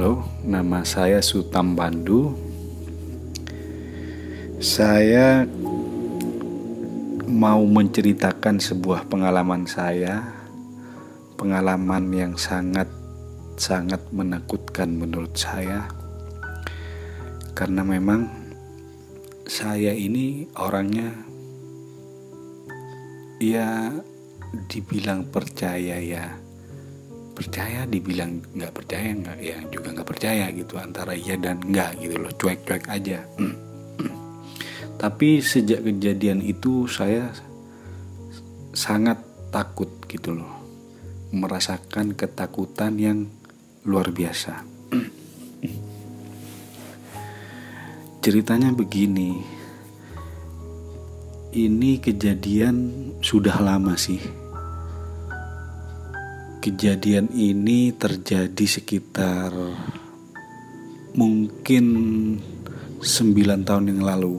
[0.00, 2.32] Halo, nama saya Sutam Pandu.
[4.56, 5.44] Saya
[7.28, 10.24] mau menceritakan sebuah pengalaman saya,
[11.36, 12.88] pengalaman yang sangat
[13.60, 15.84] sangat menakutkan menurut saya.
[17.52, 18.24] Karena memang
[19.44, 21.12] saya ini orangnya
[23.36, 23.92] ya
[24.64, 26.40] dibilang percaya ya
[27.40, 32.20] percaya dibilang nggak percaya nggak ya juga nggak percaya gitu antara iya dan enggak gitu
[32.20, 33.24] loh cuek-cuek aja.
[35.00, 37.32] Tapi sejak kejadian itu saya
[38.76, 40.52] sangat takut gitu loh
[41.32, 43.32] merasakan ketakutan yang
[43.88, 44.60] luar biasa.
[48.20, 49.40] Ceritanya begini
[51.56, 52.76] ini kejadian
[53.24, 54.39] sudah lama sih
[56.60, 59.48] Kejadian ini terjadi sekitar
[61.16, 61.84] mungkin
[63.00, 64.36] 9 tahun yang lalu.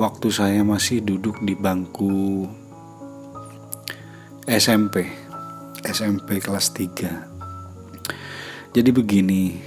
[0.00, 2.48] Waktu saya masih duduk di bangku
[4.48, 5.04] SMP.
[5.84, 8.72] SMP kelas 3.
[8.72, 9.60] Jadi begini,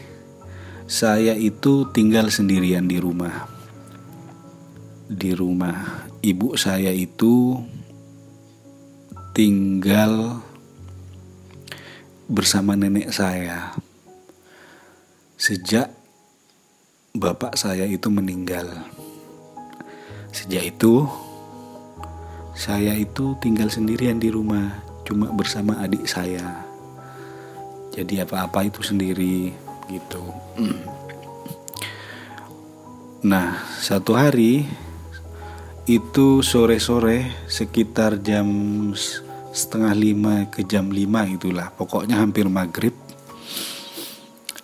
[0.90, 3.46] saya itu tinggal sendirian di rumah.
[5.06, 7.62] Di rumah ibu saya itu
[9.38, 10.42] tinggal
[12.26, 13.74] bersama nenek saya
[15.36, 15.92] sejak
[17.16, 18.68] bapak saya itu meninggal.
[20.36, 21.08] Sejak itu
[22.56, 26.64] saya itu tinggal sendirian di rumah, cuma bersama adik saya.
[27.96, 29.52] Jadi apa-apa itu sendiri
[29.92, 30.24] gitu.
[33.26, 34.70] Nah, satu hari
[35.90, 38.46] itu sore-sore sekitar jam
[39.56, 42.92] setengah lima ke jam lima itulah pokoknya hampir maghrib.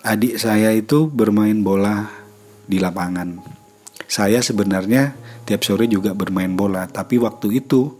[0.04, 2.12] Adik saya itu bermain bola
[2.68, 3.40] di lapangan.
[4.04, 5.16] Saya sebenarnya
[5.48, 7.96] tiap sore juga bermain bola tapi waktu itu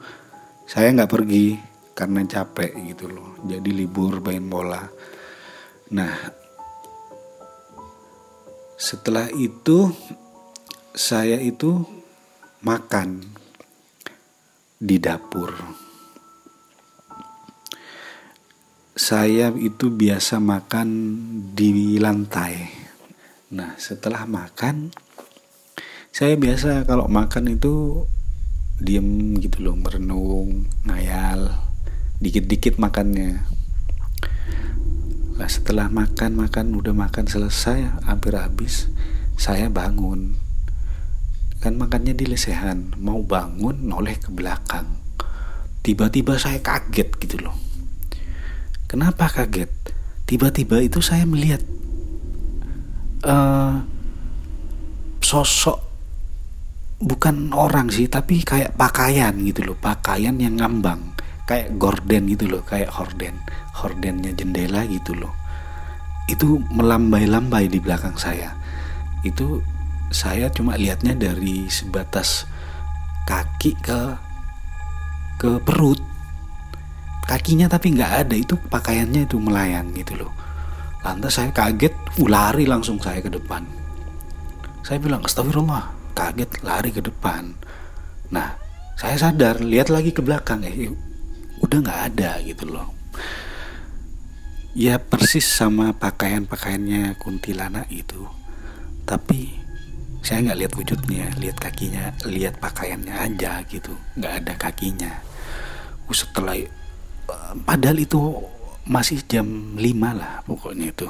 [0.69, 1.57] saya nggak pergi
[1.97, 3.41] karena capek gitu loh.
[3.49, 4.85] Jadi libur main bola.
[5.97, 6.13] Nah
[8.77, 9.89] setelah itu
[10.93, 11.81] saya itu
[12.61, 13.25] makan
[14.77, 15.55] di dapur
[19.03, 20.89] saya itu biasa makan
[21.59, 22.71] di lantai.
[23.51, 24.95] Nah, setelah makan,
[26.15, 28.07] saya biasa kalau makan itu
[28.79, 31.51] diem gitu loh, merenung, ngayal,
[32.23, 33.43] dikit-dikit makannya.
[35.35, 38.87] Nah, setelah makan, makan, udah makan selesai, hampir habis,
[39.35, 40.39] saya bangun.
[41.59, 44.95] Kan makannya di lesehan, mau bangun, noleh ke belakang.
[45.83, 47.72] Tiba-tiba saya kaget gitu loh
[48.93, 49.73] Kenapa kaget?
[50.29, 51.65] Tiba-tiba itu saya melihat
[53.25, 53.81] uh,
[55.25, 55.81] sosok
[57.01, 61.17] bukan orang sih, tapi kayak pakaian gitu loh, pakaian yang ngambang,
[61.49, 63.33] kayak gorden gitu loh, kayak horden,
[63.81, 65.33] hordennya jendela gitu loh.
[66.29, 68.53] Itu melambai-lambai di belakang saya.
[69.25, 69.65] Itu
[70.13, 72.45] saya cuma lihatnya dari sebatas
[73.25, 74.01] kaki ke
[75.41, 76.12] ke perut
[77.27, 80.33] kakinya tapi nggak ada itu pakaiannya itu melayang gitu loh.
[81.03, 83.67] Lantas saya kaget uh, lari langsung saya ke depan.
[84.87, 87.55] Saya bilang astagfirullah kaget lari ke depan.
[88.31, 88.55] Nah
[88.99, 90.91] saya sadar lihat lagi ke belakang eh
[91.63, 92.91] udah nggak ada gitu loh.
[94.73, 98.25] Ya persis sama pakaian-pakaiannya kuntilanak itu.
[99.05, 99.59] Tapi
[100.23, 103.91] saya nggak lihat wujudnya lihat kakinya lihat pakaiannya aja gitu.
[104.15, 105.13] Nggak ada kakinya.
[106.13, 106.61] Setelah
[107.65, 108.19] padahal itu
[108.87, 109.83] masih jam 5
[110.19, 111.09] lah pokoknya itu.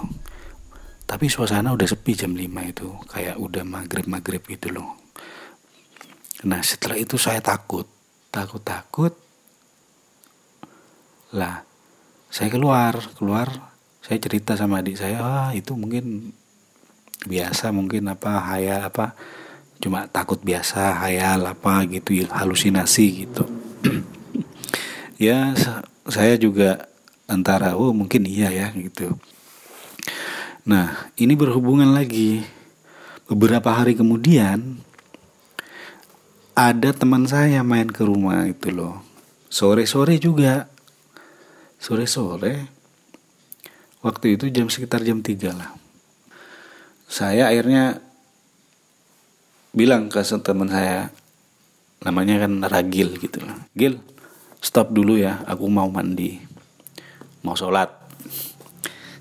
[1.08, 4.96] Tapi suasana udah sepi jam 5 itu kayak udah maghrib maghrib gitu loh.
[6.48, 7.86] Nah setelah itu saya takut
[8.32, 9.12] takut takut
[11.36, 11.64] lah
[12.32, 13.48] saya keluar keluar
[14.00, 16.32] saya cerita sama adik saya ah itu mungkin
[17.28, 19.14] biasa mungkin apa hayal apa
[19.78, 23.44] cuma takut biasa hayal apa gitu halusinasi gitu.
[25.22, 25.54] Ya
[26.08, 26.90] saya juga
[27.30, 29.14] antara oh mungkin iya ya gitu.
[30.62, 32.42] Nah, ini berhubungan lagi.
[33.26, 34.82] Beberapa hari kemudian
[36.52, 39.00] ada teman saya main ke rumah itu loh.
[39.48, 40.68] Sore-sore juga.
[41.80, 42.68] Sore-sore.
[44.02, 45.72] Waktu itu jam sekitar jam 3 lah.
[47.08, 48.02] Saya akhirnya
[49.72, 51.08] bilang ke teman saya
[52.04, 53.56] namanya kan Ragil gitu lah.
[53.72, 53.98] Gil,
[54.62, 56.38] stop dulu ya, aku mau mandi,
[57.42, 57.90] mau sholat,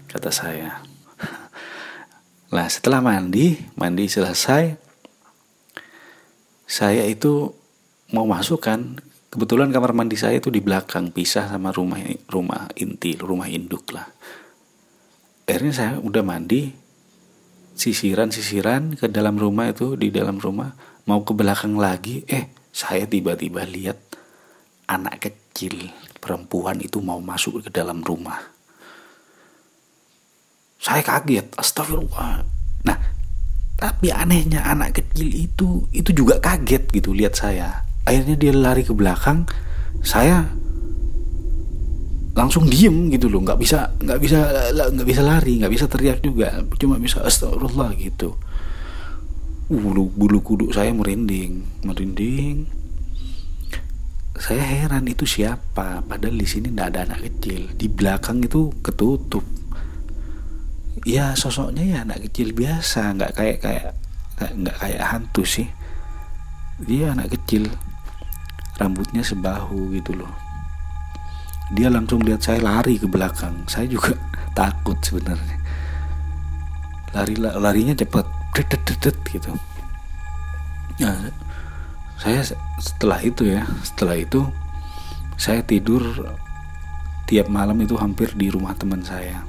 [0.05, 0.79] kata saya.
[2.51, 4.75] Nah setelah mandi, mandi selesai,
[6.67, 7.47] saya itu
[8.11, 8.99] mau masuk kan,
[9.31, 14.03] kebetulan kamar mandi saya itu di belakang, pisah sama rumah rumah inti, rumah induk lah.
[15.47, 16.75] Akhirnya saya udah mandi,
[17.79, 20.75] sisiran-sisiran ke dalam rumah itu, di dalam rumah,
[21.07, 24.10] mau ke belakang lagi, eh saya tiba-tiba lihat
[24.91, 25.87] anak kecil
[26.19, 28.51] perempuan itu mau masuk ke dalam rumah
[30.81, 32.41] saya kaget, astagfirullah.
[32.89, 32.97] Nah,
[33.77, 37.85] tapi anehnya anak kecil itu itu juga kaget gitu lihat saya.
[38.09, 39.45] Akhirnya dia lari ke belakang,
[40.01, 40.49] saya
[42.33, 44.39] langsung diem gitu loh, nggak bisa nggak bisa
[44.73, 48.33] nggak bisa lari, nggak bisa teriak juga, cuma bisa astagfirullah gitu.
[49.69, 52.65] Bulu bulu kuduk saya merinding, merinding.
[54.41, 59.45] Saya heran itu siapa, padahal di sini tidak ada anak kecil, di belakang itu ketutup.
[61.05, 63.85] Ya sosoknya ya anak kecil biasa nggak kayak kayak
[64.41, 65.69] nggak kayak hantu sih.
[66.81, 67.69] Dia anak kecil
[68.81, 70.33] rambutnya sebahu gitu loh.
[71.77, 73.69] Dia langsung lihat saya lari ke belakang.
[73.69, 74.17] Saya juga
[74.57, 75.57] takut sebenarnya.
[77.13, 78.25] Lari larinya cepat
[78.57, 79.53] dedet gitu.
[80.97, 81.29] Nah,
[82.21, 82.45] saya
[82.77, 84.45] setelah itu ya setelah itu
[85.41, 86.05] saya tidur
[87.25, 89.41] tiap malam itu hampir di rumah teman saya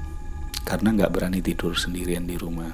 [0.64, 2.72] karena nggak berani tidur sendirian di rumah.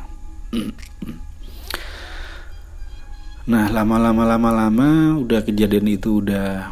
[3.48, 6.70] Nah lama-lama lama-lama udah kejadian itu udah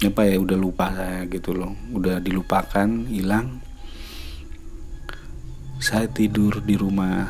[0.00, 3.62] apa ya udah lupa saya gitu loh, udah dilupakan hilang.
[5.78, 7.28] Saya tidur di rumah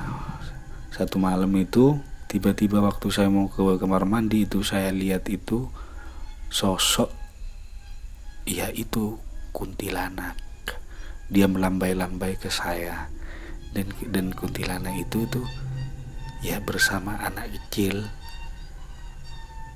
[0.89, 2.01] satu malam itu
[2.31, 5.67] tiba-tiba waktu saya mau ke kamar mandi itu saya lihat itu
[6.47, 7.11] sosok
[8.47, 9.19] ya itu
[9.51, 10.39] kuntilanak.
[11.27, 13.11] Dia melambai-lambai ke saya.
[13.75, 15.47] Dan dan kuntilanak itu tuh
[16.43, 18.07] ya bersama anak kecil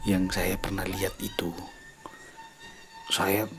[0.06, 1.50] yang saya pernah lihat itu.
[3.10, 3.50] Saya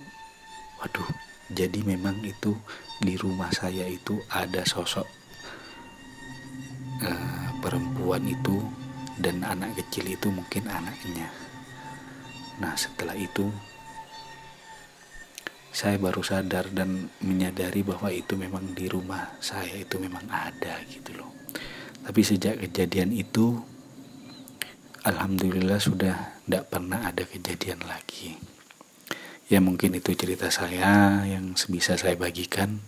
[0.79, 1.07] waduh
[1.51, 2.55] jadi memang itu
[3.03, 5.07] di rumah saya itu ada sosok
[7.03, 8.59] uh, perempuan itu
[9.21, 11.31] dan anak kecil itu mungkin anaknya
[12.59, 13.51] nah setelah itu
[15.75, 21.19] saya baru sadar dan menyadari bahwa itu memang di rumah saya itu memang ada gitu
[21.19, 21.35] loh.
[21.99, 23.59] Tapi sejak kejadian itu,
[25.03, 28.39] alhamdulillah sudah tidak pernah ada kejadian lagi.
[29.51, 32.79] Ya mungkin itu cerita saya yang sebisa saya bagikan.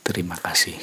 [0.00, 0.80] Terima kasih.